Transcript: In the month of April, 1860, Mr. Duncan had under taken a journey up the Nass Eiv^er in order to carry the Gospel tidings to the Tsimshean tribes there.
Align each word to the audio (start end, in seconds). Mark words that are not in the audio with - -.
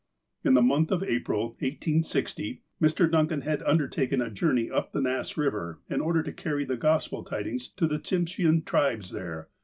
In 0.43 0.55
the 0.55 0.63
month 0.63 0.89
of 0.89 1.03
April, 1.03 1.49
1860, 1.59 2.63
Mr. 2.81 3.11
Duncan 3.11 3.41
had 3.41 3.61
under 3.61 3.87
taken 3.87 4.19
a 4.19 4.31
journey 4.31 4.67
up 4.71 4.93
the 4.93 4.99
Nass 5.01 5.31
Eiv^er 5.33 5.77
in 5.91 6.01
order 6.01 6.23
to 6.23 6.31
carry 6.33 6.65
the 6.65 6.75
Gospel 6.75 7.23
tidings 7.23 7.69
to 7.73 7.85
the 7.85 7.99
Tsimshean 7.99 8.65
tribes 8.65 9.11
there. 9.11 9.49